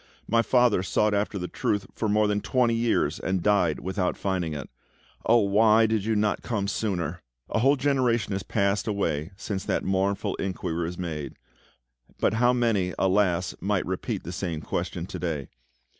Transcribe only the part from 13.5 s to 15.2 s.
might repeat the same question to